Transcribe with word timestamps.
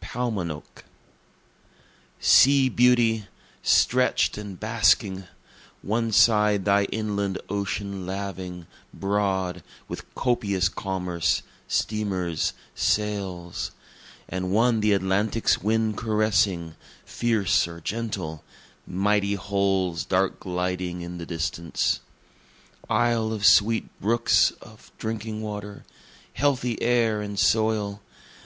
Paumanok 0.00 0.84
Sea 2.20 2.68
beauty! 2.68 3.26
stretch'd 3.64 4.38
and 4.38 4.54
basking! 4.60 5.24
One 5.82 6.12
side 6.12 6.64
thy 6.64 6.84
inland 6.92 7.38
ocean 7.48 8.06
laving, 8.06 8.68
broad, 8.94 9.64
with 9.88 10.08
copious 10.14 10.68
commerce, 10.68 11.42
steamers, 11.66 12.52
sails, 12.72 13.72
And 14.28 14.52
one 14.52 14.78
the 14.78 14.92
Atlantic's 14.92 15.58
wind 15.60 15.96
caressing, 15.96 16.76
fierce 17.04 17.66
or 17.66 17.80
gentle 17.80 18.44
mighty 18.86 19.34
hulls 19.34 20.04
dark 20.04 20.38
gliding 20.38 21.02
in 21.02 21.18
the 21.18 21.26
distance. 21.26 21.98
Isle 22.88 23.32
of 23.32 23.44
sweet 23.44 23.88
brooks 24.00 24.52
of 24.62 24.92
drinking 24.98 25.42
water 25.42 25.84
healthy 26.34 26.80
air 26.80 27.20
and 27.20 27.36
soil! 27.36 28.00